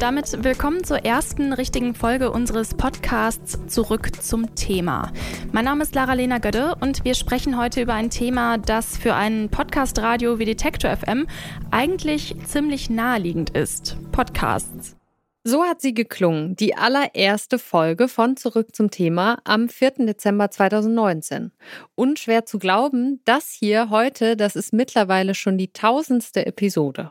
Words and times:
Und 0.00 0.04
damit 0.04 0.42
willkommen 0.42 0.82
zur 0.82 1.04
ersten 1.04 1.52
richtigen 1.52 1.94
Folge 1.94 2.30
unseres 2.30 2.72
Podcasts 2.72 3.58
Zurück 3.66 4.22
zum 4.22 4.54
Thema. 4.54 5.12
Mein 5.52 5.66
Name 5.66 5.82
ist 5.82 5.94
Lara-Lena 5.94 6.38
Gödde 6.38 6.74
und 6.80 7.04
wir 7.04 7.14
sprechen 7.14 7.58
heute 7.58 7.82
über 7.82 7.92
ein 7.92 8.08
Thema, 8.08 8.56
das 8.56 8.96
für 8.96 9.14
ein 9.14 9.50
Podcast-Radio 9.50 10.38
wie 10.38 10.46
Detektor 10.46 10.96
FM 10.96 11.26
eigentlich 11.70 12.34
ziemlich 12.46 12.88
naheliegend 12.88 13.50
ist. 13.50 13.98
Podcasts. 14.10 14.96
So 15.44 15.64
hat 15.64 15.82
sie 15.82 15.92
geklungen, 15.92 16.56
die 16.56 16.74
allererste 16.74 17.58
Folge 17.58 18.08
von 18.08 18.38
Zurück 18.38 18.74
zum 18.74 18.90
Thema 18.90 19.36
am 19.44 19.68
4. 19.68 20.06
Dezember 20.06 20.50
2019. 20.50 21.52
Unschwer 21.94 22.46
zu 22.46 22.58
glauben, 22.58 23.20
das 23.26 23.50
hier 23.50 23.90
heute, 23.90 24.38
das 24.38 24.56
ist 24.56 24.72
mittlerweile 24.72 25.34
schon 25.34 25.58
die 25.58 25.74
tausendste 25.74 26.46
Episode. 26.46 27.10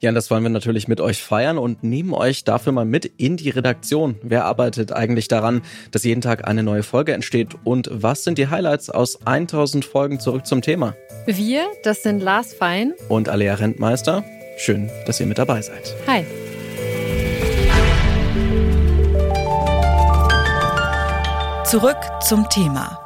Ja, 0.00 0.08
und 0.08 0.14
das 0.14 0.30
wollen 0.30 0.42
wir 0.42 0.48
natürlich 0.48 0.88
mit 0.88 1.02
euch 1.02 1.22
feiern 1.22 1.58
und 1.58 1.84
nehmen 1.84 2.14
euch 2.14 2.44
dafür 2.44 2.72
mal 2.72 2.86
mit 2.86 3.04
in 3.04 3.36
die 3.36 3.50
Redaktion. 3.50 4.16
Wer 4.22 4.46
arbeitet 4.46 4.92
eigentlich 4.92 5.28
daran, 5.28 5.60
dass 5.90 6.04
jeden 6.04 6.22
Tag 6.22 6.48
eine 6.48 6.62
neue 6.62 6.82
Folge 6.82 7.12
entsteht? 7.12 7.54
Und 7.64 7.90
was 7.92 8.24
sind 8.24 8.38
die 8.38 8.48
Highlights 8.48 8.88
aus 8.88 9.26
1000 9.26 9.84
Folgen 9.84 10.18
zurück 10.18 10.46
zum 10.46 10.62
Thema? 10.62 10.96
Wir, 11.26 11.66
das 11.84 12.02
sind 12.02 12.20
Lars 12.20 12.54
Fein 12.54 12.94
und 13.10 13.28
Alea 13.28 13.54
Rentmeister. 13.54 14.24
Schön, 14.56 14.90
dass 15.04 15.20
ihr 15.20 15.26
mit 15.26 15.36
dabei 15.36 15.60
seid. 15.60 15.94
Hi. 16.06 16.24
Zurück 21.66 21.98
zum 22.26 22.48
Thema. 22.48 22.99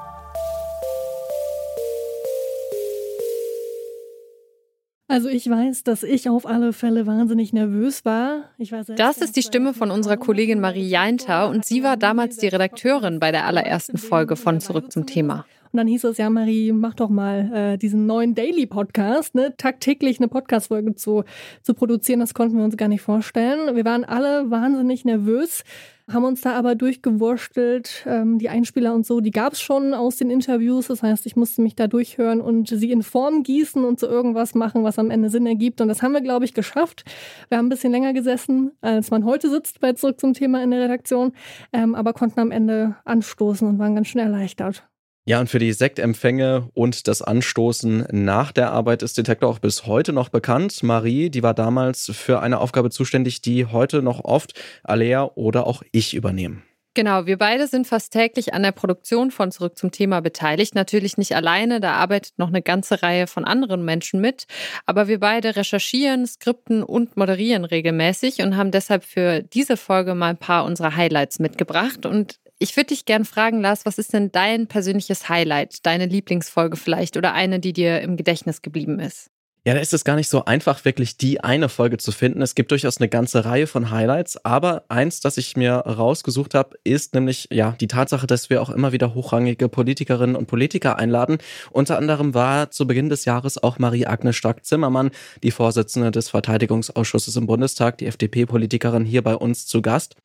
Also 5.14 5.28
ich 5.28 5.48
weiß, 5.48 5.84
dass 5.84 6.02
ich 6.02 6.28
auf 6.28 6.45
alle 6.45 6.73
Fälle 6.73 7.06
wahnsinnig 7.06 7.52
nervös 7.52 8.05
war. 8.05 8.50
War 8.58 8.83
das 8.97 9.19
ist 9.19 9.36
die 9.36 9.42
Stimme 9.42 9.72
von 9.72 9.92
unserer 9.92 10.16
Kollegin 10.16 10.61
Marie 10.61 10.88
Jainter 10.88 11.48
und 11.48 11.64
sie 11.64 11.84
war 11.84 11.97
damals 11.97 12.36
die 12.36 12.48
Redakteurin 12.48 13.20
bei 13.20 13.30
der 13.30 13.47
allerersten 13.47 13.97
Folge 13.97 14.34
von 14.34 14.61
Zurück 14.61 14.91
zum 14.91 15.06
Thema. 15.06 15.47
Und 15.75 15.78
dann 15.78 15.89
hieß 15.89 16.05
es, 16.05 16.19
ja, 16.19 16.30
Marie, 16.30 16.70
mach 16.70 16.94
doch 16.94 17.08
mal 17.08 17.53
äh, 17.53 17.78
diesen 17.78 18.06
neuen 18.06 18.36
Daily-Podcast, 18.36 19.34
ne, 19.34 19.55
tagtäglich 19.56 20.20
eine 20.20 20.28
Podcast-Folge 20.28 20.94
zu, 20.94 21.25
zu 21.62 21.75
produzieren. 21.75 22.20
Das 22.20 22.33
konnten 22.33 22.56
wir 22.56 22.64
uns 22.64 22.77
gar 22.77 22.86
nicht 22.86 23.03
vorstellen. 23.03 23.75
Wir 23.75 23.84
waren 23.84 24.05
alle 24.05 24.50
wahnsinnig 24.53 25.05
nervös 25.05 25.64
haben 26.11 26.25
uns 26.25 26.42
da 26.42 26.53
aber 26.53 26.75
durchgewurstelt. 26.75 28.05
Ähm, 28.06 28.39
die 28.39 28.48
Einspieler 28.48 28.94
und 28.94 29.06
so, 29.06 29.20
die 29.20 29.31
gab 29.31 29.55
es 29.55 29.61
schon 29.61 29.94
aus 29.94 30.16
den 30.16 30.31
Interviews. 30.31 30.89
Das 30.89 31.03
heißt, 31.03 31.25
ich 31.27 31.36
musste 31.36 31.62
mich 31.62 31.75
da 31.77 31.86
durchhören 31.86 32.41
und 32.41 32.69
sie 32.69 32.91
in 32.91 33.03
Form 33.03 33.42
gießen 33.42 33.83
und 33.83 33.98
so 33.98 34.06
irgendwas 34.06 34.55
machen, 34.55 34.84
was 34.84 34.98
am 34.98 35.11
Ende 35.11 35.31
Sinn 35.31 35.47
ergibt. 35.47 35.81
Und 35.81 35.88
das 35.88 36.03
haben 36.03 36.12
wir, 36.12 36.20
glaube 36.20 36.44
ich, 36.44 36.55
geschafft. 36.55 37.05
Wir 37.48 37.59
haben 37.59 37.66
ein 37.66 37.70
bisschen 37.70 37.92
länger 37.92 38.12
gesessen, 38.12 38.72
als 38.81 39.11
man 39.11 39.25
heute 39.25 39.48
sitzt 39.48 39.81
bei 39.81 39.94
Zurück 39.94 40.20
zum 40.20 40.34
Thema 40.34 40.62
in 40.62 40.70
der 40.70 40.83
Redaktion, 40.83 41.33
ähm, 41.72 41.94
aber 41.94 42.12
konnten 42.12 42.41
am 42.41 42.50
Ende 42.50 42.97
anstoßen 43.05 43.66
und 43.66 43.78
waren 43.78 43.94
ganz 43.94 44.09
schön 44.09 44.20
erleichtert. 44.20 44.84
Ja, 45.27 45.41
und 45.41 45.48
für 45.48 45.58
die 45.58 45.72
Sektempfänge 45.72 46.69
und 46.75 47.08
das 47.08 47.22
Anstoßen 47.22 48.08
nach 48.11 48.53
der 48.53 48.72
Arbeit 48.72 49.03
ist 49.03 49.17
Detektor 49.17 49.48
auch 49.48 49.58
bis 49.58 49.86
heute 49.86 50.12
noch 50.12 50.28
bekannt. 50.28 50.83
Marie, 50.83 51.31
die 51.31 51.42
war 51.42 51.55
damals 51.55 52.11
für 52.14 52.41
eine 52.41 52.61
Aufgabe 52.61 52.91
zuständig, 52.91 53.41
die 53.41 53.64
heute 53.64 54.03
noch 54.03 54.22
oft 54.22 54.53
Alea 54.83 55.31
oder 55.34 55.66
auch 55.66 55.83
ich 55.92 56.12
übernehmen. 56.12 56.62
Genau, 56.92 57.25
wir 57.25 57.39
beide 57.39 57.66
sind 57.66 57.86
fast 57.86 58.12
täglich 58.12 58.53
an 58.53 58.62
der 58.62 58.70
Produktion 58.70 59.31
von 59.31 59.50
Zurück 59.50 59.78
zum 59.78 59.91
Thema 59.91 60.20
beteiligt. 60.20 60.75
Natürlich 60.75 61.16
nicht 61.16 61.34
alleine, 61.34 61.81
da 61.81 61.94
arbeitet 61.94 62.34
noch 62.36 62.48
eine 62.48 62.62
ganze 62.62 63.03
Reihe 63.03 63.27
von 63.27 63.47
anderen 63.47 63.84
Menschen 63.84 64.20
mit. 64.20 64.44
Aber 64.84 65.09
wir 65.09 65.19
beide 65.19 65.56
recherchieren, 65.56 66.27
skripten 66.27 66.83
und 66.84 67.16
moderieren 67.16 67.64
regelmäßig 67.64 68.42
und 68.42 68.56
haben 68.56 68.70
deshalb 68.70 69.03
für 69.03 69.42
diese 69.42 69.77
Folge 69.77 70.14
mal 70.14 70.28
ein 70.28 70.36
paar 70.36 70.66
unserer 70.66 70.94
Highlights 70.94 71.41
mitgebracht. 71.41 72.06
Und 72.06 72.38
ich 72.59 72.76
würde 72.76 72.88
dich 72.88 73.04
gerne 73.04 73.25
fragen, 73.25 73.60
Lars, 73.60 73.84
was 73.87 73.98
ist 73.98 74.12
denn 74.12 74.32
dein 74.32 74.66
persönliches 74.69 75.28
Highlight, 75.28 75.84
deine 75.87 76.06
Lieblingsfolge 76.06 76.76
vielleicht 76.76 77.16
oder 77.16 77.32
eine, 77.34 77.60
die 77.60 77.72
dir 77.72 78.00
im 78.00 78.16
Gedächtnis 78.16 78.62
geblieben 78.62 79.00
ist? 79.00 79.34
Ja, 79.66 79.72
da 79.72 79.80
ist 79.80 79.94
es 79.94 80.04
gar 80.04 80.16
nicht 80.16 80.28
so 80.28 80.44
einfach, 80.44 80.84
wirklich 80.84 81.16
die 81.16 81.41
eine 81.41 81.70
Folge 81.70 81.97
zu 81.97 82.12
finden. 82.12 82.42
Es 82.42 82.54
gibt 82.54 82.70
durchaus 82.70 82.98
eine 82.98 83.08
ganze 83.08 83.47
Reihe 83.47 83.66
von 83.66 83.91
Highlights, 83.91 84.44
aber 84.44 84.84
eins, 84.91 85.20
das 85.20 85.38
ich 85.38 85.56
mir 85.56 85.72
rausgesucht 85.72 86.52
habe, 86.52 86.76
ist 86.84 87.14
nämlich 87.14 87.48
ja 87.50 87.74
die 87.80 87.88
Tatsache, 87.88 88.26
dass 88.26 88.50
wir 88.50 88.60
auch 88.60 88.69
immer 88.69 88.92
wieder 88.92 89.14
hochrangige 89.14 89.70
Politikerinnen 89.70 90.36
und 90.36 90.48
Politiker 90.48 90.98
einladen. 90.98 91.38
Unter 91.70 91.97
anderem 91.97 92.34
war 92.34 92.72
zu 92.72 92.86
Beginn 92.86 93.08
des 93.08 93.24
Jahres 93.24 93.56
auch 93.62 93.78
Marie-Agnes 93.78 94.36
Stark-Zimmermann, 94.36 95.12
die 95.42 95.50
Vorsitzende 95.50 96.10
des 96.10 96.28
Verteidigungsausschusses 96.28 97.34
im 97.36 97.47
Bundestag, 97.47 97.97
die 97.97 98.06
FDP-Politikerin 98.06 99.06
hier 99.06 99.22
bei 99.22 99.34
uns 99.34 99.66
zu 99.66 99.80
Gast. 99.80 100.16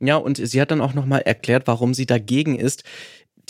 Ja, 0.00 0.16
und 0.16 0.38
sie 0.38 0.58
hat 0.58 0.70
dann 0.70 0.80
auch 0.80 0.94
nochmal 0.94 1.20
erklärt, 1.20 1.66
warum 1.66 1.92
sie 1.92 2.06
dagegen 2.06 2.58
ist, 2.58 2.82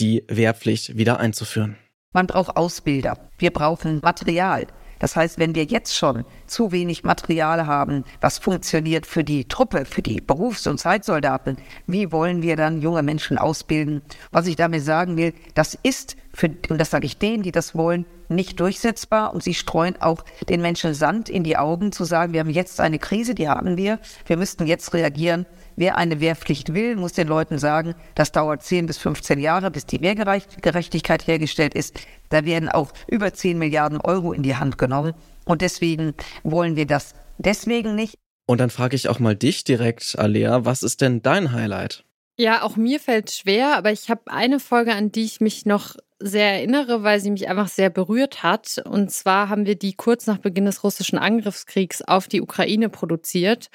die 0.00 0.24
Wehrpflicht 0.26 0.96
wieder 0.96 1.20
einzuführen. 1.20 1.76
Man 2.12 2.26
braucht 2.26 2.56
Ausbilder. 2.56 3.30
Wir 3.38 3.52
brauchen 3.52 4.00
Material. 4.02 4.66
Das 4.98 5.16
heißt, 5.16 5.38
wenn 5.38 5.54
wir 5.54 5.64
jetzt 5.64 5.94
schon 5.94 6.24
zu 6.46 6.72
wenig 6.72 7.04
Material 7.04 7.66
haben, 7.66 8.04
was 8.20 8.38
funktioniert 8.38 9.06
für 9.06 9.24
die 9.24 9.46
Truppe, 9.46 9.84
für 9.84 10.02
die 10.02 10.20
Berufs- 10.20 10.66
und 10.66 10.78
Zeitsoldaten, 10.78 11.58
wie 11.86 12.12
wollen 12.12 12.42
wir 12.42 12.56
dann 12.56 12.80
junge 12.80 13.02
Menschen 13.02 13.38
ausbilden? 13.38 14.02
Was 14.30 14.46
ich 14.46 14.56
damit 14.56 14.84
sagen 14.84 15.16
will, 15.16 15.34
das 15.54 15.78
ist 15.82 16.16
für, 16.32 16.50
und 16.68 16.78
das 16.78 16.90
sage 16.90 17.06
ich 17.06 17.18
denen, 17.18 17.42
die 17.42 17.52
das 17.52 17.74
wollen, 17.74 18.06
nicht 18.28 18.60
durchsetzbar 18.60 19.32
und 19.32 19.42
sie 19.42 19.54
streuen 19.54 20.00
auch 20.00 20.24
den 20.48 20.62
Menschen 20.62 20.94
Sand 20.94 21.28
in 21.28 21.44
die 21.44 21.56
Augen 21.56 21.92
zu 21.92 22.04
sagen, 22.04 22.32
wir 22.32 22.40
haben 22.40 22.50
jetzt 22.50 22.80
eine 22.80 22.98
Krise, 22.98 23.34
die 23.34 23.48
haben 23.48 23.76
wir, 23.76 23.98
wir 24.26 24.36
müssten 24.36 24.66
jetzt 24.66 24.92
reagieren. 24.94 25.46
Wer 25.76 25.98
eine 25.98 26.20
Wehrpflicht 26.20 26.72
will, 26.72 26.96
muss 26.96 27.12
den 27.12 27.28
Leuten 27.28 27.58
sagen, 27.58 27.94
das 28.14 28.32
dauert 28.32 28.62
10 28.62 28.86
bis 28.86 28.96
15 28.98 29.38
Jahre, 29.38 29.70
bis 29.70 29.84
die 29.84 30.00
Wehrgerechtigkeit 30.00 31.26
hergestellt 31.26 31.74
ist. 31.74 32.00
Da 32.30 32.44
werden 32.44 32.68
auch 32.68 32.92
über 33.06 33.32
10 33.34 33.58
Milliarden 33.58 34.00
Euro 34.00 34.32
in 34.32 34.42
die 34.42 34.56
Hand 34.56 34.78
genommen. 34.78 35.12
Und 35.44 35.62
deswegen 35.62 36.14
wollen 36.42 36.76
wir 36.76 36.86
das 36.86 37.14
deswegen 37.38 37.94
nicht. 37.94 38.18
Und 38.46 38.60
dann 38.60 38.70
frage 38.70 38.96
ich 38.96 39.08
auch 39.08 39.18
mal 39.18 39.36
dich 39.36 39.64
direkt, 39.64 40.18
Alea, 40.18 40.64
was 40.64 40.82
ist 40.82 41.00
denn 41.00 41.20
dein 41.22 41.52
Highlight? 41.52 42.04
Ja, 42.38 42.62
auch 42.62 42.76
mir 42.76 43.00
fällt 43.00 43.30
schwer, 43.30 43.76
aber 43.76 43.92
ich 43.92 44.10
habe 44.10 44.22
eine 44.26 44.60
Folge, 44.60 44.94
an 44.94 45.10
die 45.10 45.24
ich 45.24 45.40
mich 45.40 45.64
noch 45.64 45.96
sehr 46.18 46.54
erinnere, 46.54 47.02
weil 47.02 47.20
sie 47.20 47.30
mich 47.30 47.48
einfach 47.48 47.68
sehr 47.68 47.90
berührt 47.90 48.42
hat. 48.42 48.82
Und 48.84 49.10
zwar 49.10 49.48
haben 49.48 49.66
wir 49.66 49.76
die 49.76 49.94
kurz 49.94 50.26
nach 50.26 50.38
Beginn 50.38 50.64
des 50.64 50.82
russischen 50.82 51.18
Angriffskriegs 51.18 52.02
auf 52.02 52.28
die 52.28 52.40
Ukraine 52.40 52.88
produziert. 52.88 53.68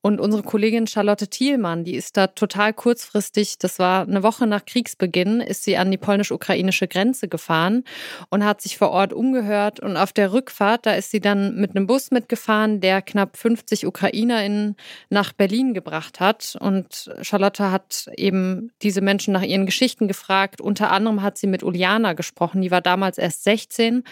Und 0.00 0.20
unsere 0.20 0.44
Kollegin 0.44 0.86
Charlotte 0.86 1.26
Thielmann, 1.26 1.82
die 1.82 1.96
ist 1.96 2.16
da 2.16 2.28
total 2.28 2.72
kurzfristig, 2.72 3.58
das 3.58 3.80
war 3.80 4.02
eine 4.02 4.22
Woche 4.22 4.46
nach 4.46 4.64
Kriegsbeginn, 4.64 5.40
ist 5.40 5.64
sie 5.64 5.76
an 5.76 5.90
die 5.90 5.98
polnisch-ukrainische 5.98 6.86
Grenze 6.86 7.26
gefahren 7.26 7.82
und 8.30 8.44
hat 8.44 8.60
sich 8.60 8.78
vor 8.78 8.90
Ort 8.90 9.12
umgehört. 9.12 9.80
Und 9.80 9.96
auf 9.96 10.12
der 10.12 10.32
Rückfahrt, 10.32 10.86
da 10.86 10.92
ist 10.92 11.10
sie 11.10 11.20
dann 11.20 11.56
mit 11.56 11.74
einem 11.74 11.88
Bus 11.88 12.12
mitgefahren, 12.12 12.80
der 12.80 13.02
knapp 13.02 13.36
50 13.36 13.86
UkrainerInnen 13.86 14.76
nach 15.10 15.32
Berlin 15.32 15.74
gebracht 15.74 16.20
hat. 16.20 16.56
Und 16.60 17.10
Charlotte 17.22 17.72
hat 17.72 18.08
eben 18.16 18.70
diese 18.82 19.00
Menschen 19.00 19.32
nach 19.32 19.42
ihren 19.42 19.66
Geschichten 19.66 20.06
gefragt. 20.06 20.60
Unter 20.60 20.92
anderem 20.92 21.22
hat 21.22 21.38
sie 21.38 21.48
mit 21.48 21.64
Uliana 21.64 22.12
gesprochen, 22.12 22.62
die 22.62 22.70
war 22.70 22.82
damals 22.82 23.18
erst 23.18 23.42
16. 23.42 24.04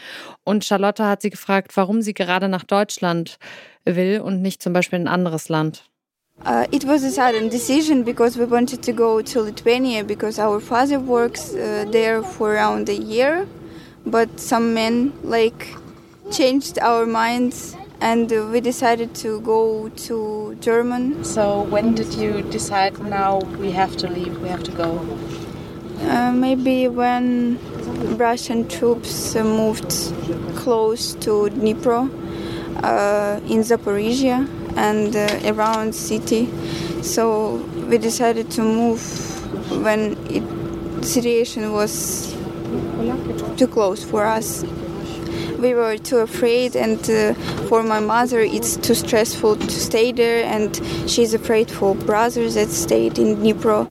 Und 0.43 0.65
Charlotte 0.65 1.05
hat 1.05 1.23
sie 1.23 1.31
gefragt, 1.31 1.77
warum 1.77 2.03
sie 2.03 2.15
gerade 2.15 2.49
nach 2.49 2.65
Deutschland 2.65 3.39
will 3.87 4.21
und 4.21 4.43
nicht 4.43 4.63
zum 4.63 4.73
Beispiel 4.73 4.99
in 4.99 5.07
ein 5.07 5.15
anderes 5.15 5.49
Land? 5.49 5.85
Uh, 6.45 6.67
it 6.71 6.87
was 6.87 7.03
a 7.03 7.11
sudden 7.11 7.49
decision 7.49 8.05
because 8.05 8.39
we 8.39 8.45
wanted 8.45 8.83
to 8.83 8.93
go 8.93 9.23
to 9.23 9.41
Lithuania 9.41 10.05
because 10.05 10.39
our 10.39 10.61
father 10.61 11.01
works 11.01 11.55
uh, 11.55 11.87
there 11.91 12.23
for 12.23 12.53
around 12.53 12.91
a 12.91 12.95
year, 12.95 13.47
but 14.05 14.29
some 14.39 14.75
men 14.75 15.13
like 15.25 15.75
changed 16.31 16.79
our 16.81 17.07
minds 17.07 17.75
and 18.03 18.31
uh, 18.31 18.47
we 18.53 18.61
decided 18.61 19.15
to 19.15 19.41
go 19.41 19.89
to 19.97 20.57
German. 20.61 21.25
So 21.25 21.63
when 21.63 21.95
did 21.95 22.13
you 22.15 22.43
decide 22.43 22.99
now 22.99 23.39
we 23.59 23.71
have 23.71 23.97
to 23.97 24.09
leave, 24.09 24.39
we 24.43 24.49
have 24.49 24.63
to 24.65 24.73
go? 24.73 25.01
Uh, 26.03 26.33
maybe 26.33 26.87
when 26.87 27.59
Russian 28.19 28.69
troops 28.69 29.35
uh, 29.35 29.43
moved 29.43 29.91
close 30.55 31.15
to 31.15 31.49
Dnipro 31.51 32.11
uh, 32.83 33.41
in 33.49 33.61
Zaporizhia 33.61 34.49
and 34.77 35.15
uh, 35.15 35.53
around 35.53 35.95
city. 35.95 36.49
So 37.03 37.57
we 37.89 37.99
decided 37.99 38.51
to 38.53 38.63
move 38.63 39.03
when 39.83 40.17
it 40.31 40.43
situation 41.05 41.73
was 41.73 42.35
too 43.57 43.67
close 43.67 44.05
for 44.05 44.25
us. 44.25 44.65
We 45.59 45.73
were 45.73 45.97
too 45.97 46.19
afraid, 46.19 46.77
and 46.77 46.99
uh, 47.09 47.35
for 47.69 47.83
my 47.83 48.01
mother, 48.01 48.41
it's 48.41 48.77
too 48.77 48.95
stressful 48.95 49.57
to 49.57 49.71
stay 49.71 50.13
there, 50.13 50.45
and 50.45 50.77
she's 51.07 51.33
afraid 51.33 51.71
for 51.71 51.95
brothers. 51.95 52.55
that 52.55 52.69
stayed 52.69 53.19
in 53.19 53.37
Dnipro. 53.37 53.89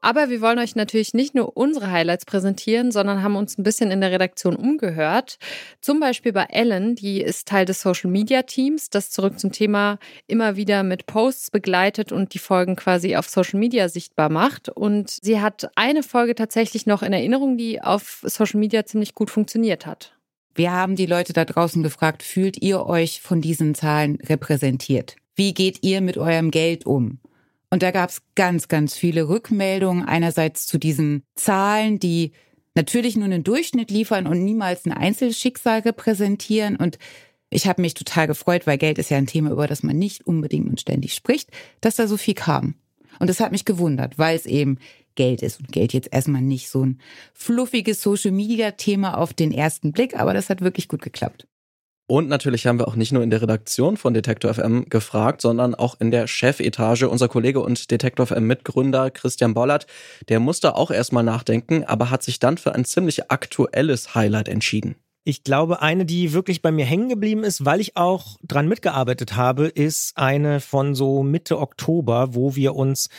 Aber 0.00 0.30
wir 0.30 0.40
wollen 0.40 0.58
euch 0.58 0.76
natürlich 0.76 1.14
nicht 1.14 1.34
nur 1.34 1.56
unsere 1.56 1.90
Highlights 1.90 2.24
präsentieren, 2.24 2.90
sondern 2.90 3.22
haben 3.22 3.36
uns 3.36 3.58
ein 3.58 3.62
bisschen 3.62 3.90
in 3.90 4.00
der 4.00 4.10
Redaktion 4.10 4.56
umgehört. 4.56 5.38
Zum 5.80 6.00
Beispiel 6.00 6.32
bei 6.32 6.44
Ellen, 6.44 6.94
die 6.94 7.20
ist 7.20 7.48
Teil 7.48 7.66
des 7.66 7.82
Social 7.82 8.10
Media 8.10 8.42
Teams, 8.42 8.90
das 8.90 9.10
zurück 9.10 9.38
zum 9.38 9.52
Thema 9.52 9.98
immer 10.26 10.56
wieder 10.56 10.82
mit 10.82 11.06
Posts 11.06 11.50
begleitet 11.50 12.12
und 12.12 12.34
die 12.34 12.38
Folgen 12.38 12.76
quasi 12.76 13.16
auf 13.16 13.28
Social 13.28 13.60
Media 13.60 13.88
sichtbar 13.88 14.30
macht. 14.30 14.68
Und 14.68 15.10
sie 15.22 15.40
hat 15.40 15.70
eine 15.74 16.02
Folge 16.02 16.34
tatsächlich 16.34 16.86
noch 16.86 17.02
in 17.02 17.12
Erinnerung, 17.12 17.58
die 17.58 17.82
auf 17.82 18.22
Social 18.24 18.58
Media 18.60 18.86
ziemlich 18.86 19.14
gut 19.14 19.30
funktioniert 19.30 19.86
hat. 19.86 20.14
Wir 20.54 20.72
haben 20.72 20.96
die 20.96 21.06
Leute 21.06 21.32
da 21.32 21.44
draußen 21.44 21.82
gefragt, 21.82 22.22
fühlt 22.22 22.60
ihr 22.60 22.84
euch 22.84 23.20
von 23.20 23.40
diesen 23.40 23.74
Zahlen 23.74 24.18
repräsentiert? 24.22 25.16
Wie 25.36 25.54
geht 25.54 25.78
ihr 25.82 26.00
mit 26.00 26.18
eurem 26.18 26.50
Geld 26.50 26.86
um? 26.86 27.18
Und 27.70 27.82
da 27.82 27.92
gab 27.92 28.10
es 28.10 28.22
ganz, 28.34 28.68
ganz 28.68 28.94
viele 28.94 29.28
Rückmeldungen. 29.28 30.04
Einerseits 30.04 30.66
zu 30.66 30.78
diesen 30.78 31.22
Zahlen, 31.36 32.00
die 32.00 32.32
natürlich 32.74 33.16
nur 33.16 33.26
einen 33.26 33.44
Durchschnitt 33.44 33.90
liefern 33.90 34.26
und 34.26 34.44
niemals 34.44 34.84
ein 34.84 34.92
Einzelschicksal 34.92 35.80
repräsentieren. 35.80 36.76
Und 36.76 36.98
ich 37.48 37.66
habe 37.66 37.82
mich 37.82 37.94
total 37.94 38.26
gefreut, 38.26 38.66
weil 38.66 38.78
Geld 38.78 38.98
ist 38.98 39.10
ja 39.10 39.18
ein 39.18 39.26
Thema, 39.26 39.50
über 39.50 39.66
das 39.66 39.82
man 39.82 39.98
nicht 39.98 40.26
unbedingt 40.26 40.68
und 40.68 40.80
ständig 40.80 41.14
spricht, 41.14 41.50
dass 41.80 41.96
da 41.96 42.06
so 42.06 42.16
viel 42.16 42.34
kam. 42.34 42.74
Und 43.18 43.28
das 43.28 43.40
hat 43.40 43.52
mich 43.52 43.64
gewundert, 43.64 44.18
weil 44.18 44.36
es 44.36 44.46
eben 44.46 44.78
Geld 45.14 45.42
ist. 45.42 45.60
Und 45.60 45.72
Geld 45.72 45.92
jetzt 45.92 46.12
erstmal 46.12 46.42
nicht 46.42 46.70
so 46.70 46.84
ein 46.84 47.00
fluffiges 47.34 48.02
Social-Media-Thema 48.02 49.18
auf 49.18 49.32
den 49.34 49.52
ersten 49.52 49.92
Blick, 49.92 50.18
aber 50.18 50.34
das 50.34 50.50
hat 50.50 50.60
wirklich 50.60 50.88
gut 50.88 51.02
geklappt. 51.02 51.46
Und 52.10 52.28
natürlich 52.28 52.66
haben 52.66 52.80
wir 52.80 52.88
auch 52.88 52.96
nicht 52.96 53.12
nur 53.12 53.22
in 53.22 53.30
der 53.30 53.40
Redaktion 53.40 53.96
von 53.96 54.14
Detektor 54.14 54.52
FM 54.52 54.86
gefragt, 54.88 55.40
sondern 55.40 55.76
auch 55.76 56.00
in 56.00 56.10
der 56.10 56.26
Chefetage. 56.26 57.04
Unser 57.08 57.28
Kollege 57.28 57.60
und 57.60 57.88
Detektor 57.88 58.26
FM 58.26 58.48
Mitgründer 58.48 59.12
Christian 59.12 59.54
Bollert, 59.54 59.86
der 60.28 60.40
musste 60.40 60.74
auch 60.74 60.90
erstmal 60.90 61.22
nachdenken, 61.22 61.84
aber 61.84 62.10
hat 62.10 62.24
sich 62.24 62.40
dann 62.40 62.58
für 62.58 62.74
ein 62.74 62.84
ziemlich 62.84 63.30
aktuelles 63.30 64.16
Highlight 64.16 64.48
entschieden. 64.48 64.96
Ich 65.30 65.44
glaube, 65.44 65.80
eine, 65.80 66.04
die 66.04 66.32
wirklich 66.32 66.60
bei 66.60 66.72
mir 66.72 66.84
hängen 66.84 67.08
geblieben 67.08 67.44
ist, 67.44 67.64
weil 67.64 67.80
ich 67.80 67.96
auch 67.96 68.36
dran 68.42 68.66
mitgearbeitet 68.66 69.36
habe, 69.36 69.68
ist 69.68 70.18
eine 70.18 70.58
von 70.58 70.96
so 70.96 71.22
Mitte 71.22 71.60
Oktober, 71.60 72.34
wo 72.34 72.56
wir 72.56 72.74
uns 72.74 73.10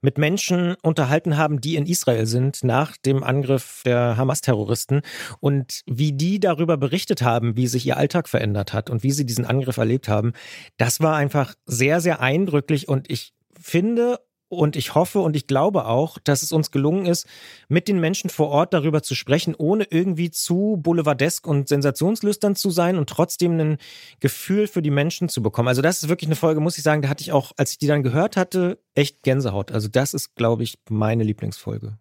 mit 0.00 0.16
Menschen 0.16 0.76
unterhalten 0.82 1.36
haben, 1.36 1.60
die 1.60 1.76
in 1.76 1.84
Israel 1.84 2.24
sind 2.24 2.64
nach 2.64 2.96
dem 2.96 3.22
Angriff 3.22 3.82
der 3.84 4.16
Hamas-Terroristen 4.16 5.02
und 5.40 5.82
wie 5.84 6.14
die 6.14 6.40
darüber 6.40 6.78
berichtet 6.78 7.20
haben, 7.20 7.54
wie 7.54 7.66
sich 7.66 7.84
ihr 7.84 7.98
Alltag 7.98 8.30
verändert 8.30 8.72
hat 8.72 8.88
und 8.88 9.02
wie 9.02 9.12
sie 9.12 9.26
diesen 9.26 9.44
Angriff 9.44 9.76
erlebt 9.76 10.08
haben. 10.08 10.32
Das 10.78 11.00
war 11.00 11.16
einfach 11.16 11.54
sehr, 11.66 12.00
sehr 12.00 12.22
eindrücklich 12.22 12.88
und 12.88 13.10
ich 13.10 13.34
finde 13.60 14.20
und 14.48 14.76
ich 14.76 14.94
hoffe 14.94 15.20
und 15.20 15.36
ich 15.36 15.46
glaube 15.46 15.86
auch, 15.86 16.18
dass 16.18 16.42
es 16.42 16.52
uns 16.52 16.70
gelungen 16.70 17.06
ist, 17.06 17.26
mit 17.68 17.88
den 17.88 18.00
Menschen 18.00 18.30
vor 18.30 18.48
Ort 18.48 18.74
darüber 18.74 19.02
zu 19.02 19.14
sprechen, 19.14 19.54
ohne 19.56 19.84
irgendwie 19.84 20.30
zu 20.30 20.78
boulevardesk 20.82 21.46
und 21.46 21.68
sensationslüstern 21.68 22.56
zu 22.56 22.70
sein 22.70 22.96
und 22.96 23.08
trotzdem 23.08 23.58
ein 23.58 23.78
Gefühl 24.20 24.66
für 24.66 24.82
die 24.82 24.90
Menschen 24.90 25.28
zu 25.28 25.42
bekommen. 25.42 25.68
Also 25.68 25.82
das 25.82 26.02
ist 26.02 26.08
wirklich 26.08 26.28
eine 26.28 26.36
Folge, 26.36 26.60
muss 26.60 26.78
ich 26.78 26.84
sagen, 26.84 27.02
da 27.02 27.08
hatte 27.08 27.22
ich 27.22 27.32
auch, 27.32 27.52
als 27.56 27.72
ich 27.72 27.78
die 27.78 27.86
dann 27.86 28.02
gehört 28.02 28.36
hatte, 28.36 28.78
echt 28.94 29.22
Gänsehaut. 29.22 29.72
Also 29.72 29.88
das 29.88 30.14
ist, 30.14 30.34
glaube 30.34 30.62
ich, 30.62 30.78
meine 30.88 31.24
Lieblingsfolge. 31.24 31.98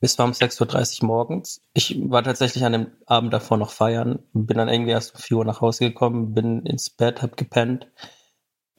Es 0.00 0.18
war 0.18 0.26
um 0.26 0.32
6.30 0.32 1.02
Uhr 1.02 1.06
morgens. 1.06 1.62
Ich 1.72 1.98
war 2.10 2.22
tatsächlich 2.22 2.64
an 2.64 2.72
dem 2.72 2.86
Abend 3.06 3.32
davor 3.32 3.56
noch 3.56 3.70
feiern, 3.70 4.18
bin 4.34 4.58
dann 4.58 4.68
irgendwie 4.68 4.90
erst 4.90 5.14
um 5.14 5.20
4 5.20 5.36
Uhr 5.38 5.44
nach 5.44 5.62
Hause 5.62 5.86
gekommen, 5.86 6.34
bin 6.34 6.66
ins 6.66 6.90
Bett, 6.90 7.22
hab 7.22 7.36
gepennt 7.36 7.88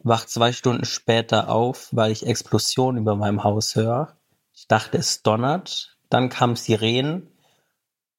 wach 0.07 0.25
zwei 0.25 0.51
Stunden 0.51 0.86
später 0.86 1.50
auf, 1.50 1.89
weil 1.92 2.12
ich 2.12 2.25
Explosionen 2.25 3.01
über 3.01 3.15
meinem 3.15 3.44
Haus 3.44 3.75
höre. 3.75 4.18
Ich 4.54 4.68
dachte, 4.68 4.98
es 4.98 5.21
donnert. 5.21 5.98
Dann 6.09 6.30
kam 6.30 6.56
Sirenen. 6.56 7.27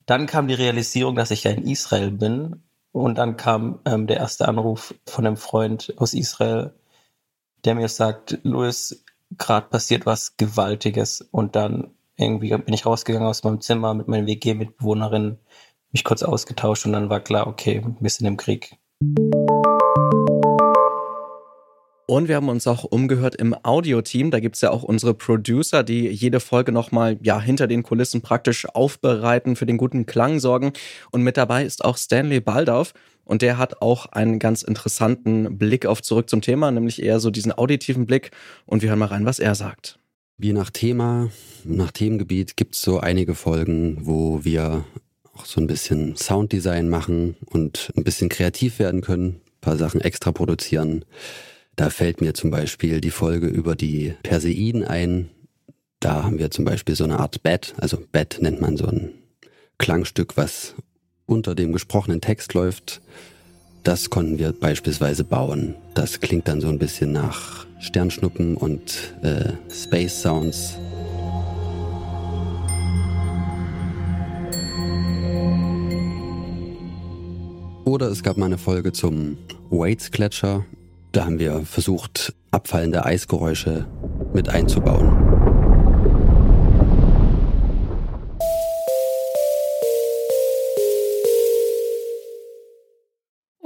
Dann 0.06 0.26
kam 0.26 0.48
die 0.48 0.54
Realisierung, 0.54 1.16
dass 1.16 1.30
ich 1.30 1.44
ja 1.44 1.50
in 1.50 1.66
Israel 1.66 2.10
bin. 2.10 2.62
Und 2.92 3.18
dann 3.18 3.36
kam 3.36 3.80
ähm, 3.84 4.06
der 4.06 4.18
erste 4.18 4.48
Anruf 4.48 4.94
von 5.06 5.26
einem 5.26 5.36
Freund 5.36 5.94
aus 5.98 6.14
Israel, 6.14 6.74
der 7.64 7.74
mir 7.74 7.88
sagt, 7.88 8.38
Louis, 8.42 9.04
gerade 9.36 9.68
passiert 9.68 10.06
was 10.06 10.36
Gewaltiges. 10.36 11.20
Und 11.30 11.56
dann 11.56 11.94
irgendwie 12.16 12.56
bin 12.56 12.74
ich 12.74 12.86
rausgegangen 12.86 13.28
aus 13.28 13.44
meinem 13.44 13.60
Zimmer 13.60 13.94
mit 13.94 14.08
meinen 14.08 14.26
WG-Mitbewohnerinnen, 14.26 15.38
mich 15.92 16.04
kurz 16.04 16.22
ausgetauscht 16.22 16.84
und 16.86 16.92
dann 16.92 17.08
war 17.08 17.20
klar, 17.20 17.46
okay, 17.46 17.82
wir 18.00 18.10
sind 18.10 18.26
im 18.26 18.36
Krieg. 18.36 18.76
Und 22.10 22.26
wir 22.26 22.36
haben 22.36 22.48
uns 22.48 22.66
auch 22.66 22.84
umgehört 22.84 23.34
im 23.34 23.54
Audioteam. 23.62 24.30
Da 24.30 24.40
gibt's 24.40 24.62
ja 24.62 24.70
auch 24.70 24.82
unsere 24.82 25.12
Producer, 25.12 25.84
die 25.84 26.08
jede 26.08 26.40
Folge 26.40 26.72
nochmal 26.72 27.18
ja, 27.22 27.38
hinter 27.38 27.66
den 27.66 27.82
Kulissen 27.82 28.22
praktisch 28.22 28.64
aufbereiten, 28.64 29.56
für 29.56 29.66
den 29.66 29.76
guten 29.76 30.06
Klang 30.06 30.40
sorgen. 30.40 30.72
Und 31.10 31.20
mit 31.20 31.36
dabei 31.36 31.66
ist 31.66 31.84
auch 31.84 31.98
Stanley 31.98 32.40
Baldauf. 32.40 32.94
Und 33.24 33.42
der 33.42 33.58
hat 33.58 33.82
auch 33.82 34.06
einen 34.06 34.38
ganz 34.38 34.62
interessanten 34.62 35.58
Blick 35.58 35.84
auf 35.84 36.00
zurück 36.00 36.30
zum 36.30 36.40
Thema, 36.40 36.70
nämlich 36.70 37.02
eher 37.02 37.20
so 37.20 37.30
diesen 37.30 37.52
auditiven 37.52 38.06
Blick. 38.06 38.30
Und 38.64 38.80
wir 38.80 38.88
hören 38.88 39.00
mal 39.00 39.06
rein, 39.08 39.26
was 39.26 39.38
er 39.38 39.54
sagt. 39.54 39.98
Je 40.38 40.54
nach 40.54 40.70
Thema, 40.70 41.28
nach 41.64 41.90
Themengebiet 41.90 42.56
gibt's 42.56 42.80
so 42.80 43.00
einige 43.00 43.34
Folgen, 43.34 43.98
wo 44.06 44.46
wir 44.46 44.86
auch 45.34 45.44
so 45.44 45.60
ein 45.60 45.66
bisschen 45.66 46.16
Sounddesign 46.16 46.88
machen 46.88 47.36
und 47.44 47.92
ein 47.98 48.04
bisschen 48.04 48.30
kreativ 48.30 48.78
werden 48.78 49.02
können, 49.02 49.42
ein 49.44 49.60
paar 49.60 49.76
Sachen 49.76 50.00
extra 50.00 50.32
produzieren. 50.32 51.04
Da 51.78 51.90
fällt 51.90 52.20
mir 52.20 52.34
zum 52.34 52.50
Beispiel 52.50 53.00
die 53.00 53.12
Folge 53.12 53.46
über 53.46 53.76
die 53.76 54.12
Perseiden 54.24 54.82
ein. 54.82 55.30
Da 56.00 56.24
haben 56.24 56.40
wir 56.40 56.50
zum 56.50 56.64
Beispiel 56.64 56.96
so 56.96 57.04
eine 57.04 57.20
Art 57.20 57.44
Bett, 57.44 57.72
also 57.76 57.98
Bett 58.10 58.38
nennt 58.40 58.60
man 58.60 58.76
so 58.76 58.86
ein 58.86 59.12
Klangstück, 59.78 60.36
was 60.36 60.74
unter 61.26 61.54
dem 61.54 61.72
gesprochenen 61.72 62.20
Text 62.20 62.52
läuft. 62.54 63.00
Das 63.84 64.10
konnten 64.10 64.40
wir 64.40 64.50
beispielsweise 64.50 65.22
bauen. 65.22 65.76
Das 65.94 66.18
klingt 66.18 66.48
dann 66.48 66.60
so 66.60 66.66
ein 66.66 66.80
bisschen 66.80 67.12
nach 67.12 67.64
Sternschnuppen 67.78 68.56
und 68.56 69.14
äh, 69.22 69.52
Space 69.70 70.20
Sounds. 70.20 70.74
Oder 77.84 78.08
es 78.08 78.24
gab 78.24 78.36
mal 78.36 78.46
eine 78.46 78.58
Folge 78.58 78.92
zum 78.92 79.38
Waits-Gletscher 79.70 80.66
da 81.12 81.24
haben 81.24 81.38
wir 81.38 81.62
versucht, 81.64 82.34
abfallende 82.50 83.04
Eisgeräusche 83.04 83.86
mit 84.32 84.48
einzubauen. 84.48 85.37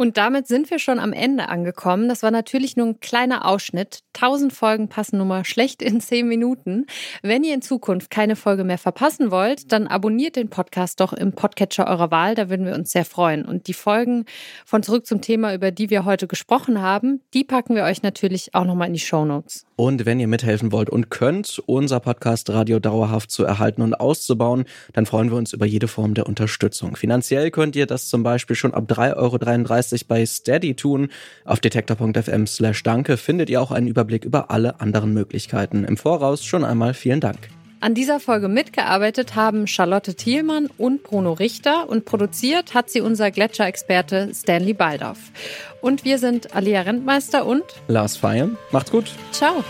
Und 0.02 0.16
damit 0.16 0.49
sind 0.49 0.68
wir 0.73 0.80
schon 0.80 0.99
am 0.99 1.12
Ende 1.12 1.49
angekommen. 1.49 2.09
Das 2.09 2.25
war 2.25 2.32
natürlich 2.32 2.76
nur 2.76 2.88
ein 2.88 2.99
kleiner 2.99 3.47
Ausschnitt. 3.47 4.00
Tausend 4.12 4.52
Folgen 4.52 4.88
passen 4.88 5.18
nun 5.18 5.28
mal 5.28 5.44
schlecht 5.44 5.80
in 5.80 6.00
zehn 6.00 6.26
Minuten. 6.26 6.87
Wenn 7.23 7.44
ihr 7.44 7.54
in 7.54 7.62
Zukunft 7.62 8.11
keine 8.11 8.35
Folge 8.35 8.64
mehr 8.64 8.78
verpassen 8.78 9.30
wollt, 9.30 9.71
dann 9.71 9.87
abonniert 9.87 10.35
den 10.35 10.50
Podcast 10.50 10.99
doch 10.99 11.12
im 11.12 11.35
Podcatcher 11.35 11.87
eurer 11.87 12.11
Wahl. 12.11 12.35
Da 12.35 12.50
würden 12.50 12.66
wir 12.66 12.75
uns 12.75 12.90
sehr 12.90 13.04
freuen. 13.04 13.44
Und 13.44 13.68
die 13.68 13.75
Folgen 13.75 14.25
von 14.66 14.82
Zurück 14.82 15.06
zum 15.06 15.21
Thema, 15.21 15.54
über 15.54 15.71
die 15.71 15.88
wir 15.88 16.04
heute 16.04 16.26
gesprochen 16.26 16.82
haben, 16.82 17.21
die 17.32 17.44
packen 17.44 17.76
wir 17.76 17.85
euch 17.85 18.02
natürlich 18.02 18.56
auch 18.56 18.64
nochmal 18.64 18.88
in 18.88 18.94
die 18.94 18.99
Show 18.99 19.25
Notes. 19.25 19.66
Und 19.82 20.06
wenn 20.06 20.20
ihr 20.20 20.28
mithelfen 20.28 20.70
wollt 20.70 20.90
und 20.90 21.10
könnt, 21.10 21.60
unser 21.66 21.98
Podcast 21.98 22.48
Radio 22.50 22.78
dauerhaft 22.78 23.32
zu 23.32 23.42
erhalten 23.42 23.82
und 23.82 23.94
auszubauen, 23.94 24.64
dann 24.92 25.06
freuen 25.06 25.28
wir 25.28 25.36
uns 25.36 25.52
über 25.52 25.66
jede 25.66 25.88
Form 25.88 26.14
der 26.14 26.28
Unterstützung. 26.28 26.94
Finanziell 26.94 27.50
könnt 27.50 27.74
ihr 27.74 27.86
das 27.86 28.06
zum 28.06 28.22
Beispiel 28.22 28.54
schon 28.54 28.74
ab 28.74 28.84
3,33 28.86 29.92
Euro 29.92 30.04
bei 30.06 30.24
Steady 30.24 30.76
tun. 30.76 31.08
Auf 31.44 31.58
detektor.fm 31.58 32.46
slash 32.46 32.84
danke 32.84 33.16
findet 33.16 33.50
ihr 33.50 33.60
auch 33.60 33.72
einen 33.72 33.88
Überblick 33.88 34.24
über 34.24 34.52
alle 34.52 34.78
anderen 34.80 35.12
Möglichkeiten. 35.14 35.82
Im 35.82 35.96
Voraus 35.96 36.44
schon 36.44 36.62
einmal 36.62 36.94
vielen 36.94 37.18
Dank. 37.18 37.40
An 37.82 37.94
dieser 37.94 38.20
Folge 38.20 38.46
mitgearbeitet 38.46 39.34
haben 39.34 39.66
Charlotte 39.66 40.14
Thielmann 40.14 40.68
und 40.78 41.02
Bruno 41.02 41.32
Richter 41.32 41.88
und 41.88 42.04
produziert 42.04 42.74
hat 42.74 42.88
sie 42.88 43.00
unser 43.00 43.32
Gletscherexperte 43.32 44.30
Stanley 44.32 44.72
Baldauf. 44.72 45.18
Und 45.80 46.04
wir 46.04 46.18
sind 46.18 46.54
Alia 46.54 46.82
Rentmeister 46.82 47.44
und 47.44 47.64
Lars 47.88 48.16
Feiern. 48.16 48.56
Macht's 48.70 48.92
gut. 48.92 49.06
Ciao. 49.32 49.64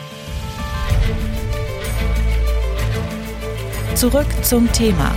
Zurück 3.94 4.26
zum 4.42 4.70
Thema 4.72 5.10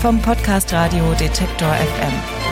vom 0.00 0.18
Podcast 0.22 0.72
Radio 0.72 1.04
Detektor 1.20 1.74
FM. 1.74 2.43